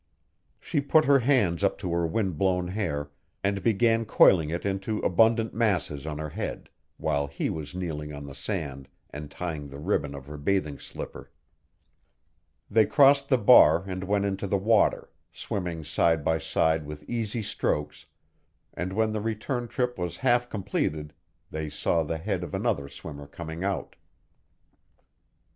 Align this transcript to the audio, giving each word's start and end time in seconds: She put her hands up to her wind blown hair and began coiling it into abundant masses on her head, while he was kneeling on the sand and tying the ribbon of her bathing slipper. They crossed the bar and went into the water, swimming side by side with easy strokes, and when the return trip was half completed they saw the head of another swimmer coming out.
She 0.59 0.81
put 0.81 1.05
her 1.05 1.19
hands 1.19 1.63
up 1.63 1.77
to 1.77 1.91
her 1.91 2.07
wind 2.07 2.35
blown 2.35 2.69
hair 2.69 3.11
and 3.43 3.61
began 3.61 4.03
coiling 4.03 4.49
it 4.49 4.65
into 4.65 4.97
abundant 5.01 5.53
masses 5.53 6.07
on 6.07 6.17
her 6.17 6.29
head, 6.29 6.69
while 6.97 7.27
he 7.27 7.51
was 7.51 7.75
kneeling 7.75 8.11
on 8.11 8.25
the 8.25 8.33
sand 8.33 8.87
and 9.11 9.29
tying 9.29 9.67
the 9.69 9.77
ribbon 9.77 10.15
of 10.15 10.25
her 10.25 10.37
bathing 10.39 10.79
slipper. 10.79 11.29
They 12.67 12.87
crossed 12.87 13.29
the 13.29 13.37
bar 13.37 13.83
and 13.85 14.03
went 14.03 14.25
into 14.25 14.47
the 14.47 14.57
water, 14.57 15.11
swimming 15.31 15.83
side 15.83 16.25
by 16.25 16.39
side 16.39 16.83
with 16.83 17.07
easy 17.07 17.43
strokes, 17.43 18.07
and 18.73 18.93
when 18.93 19.11
the 19.13 19.21
return 19.21 19.67
trip 19.67 19.99
was 19.99 20.17
half 20.25 20.49
completed 20.49 21.13
they 21.51 21.69
saw 21.69 22.01
the 22.01 22.17
head 22.17 22.43
of 22.43 22.55
another 22.55 22.89
swimmer 22.89 23.27
coming 23.27 23.63
out. 23.63 23.95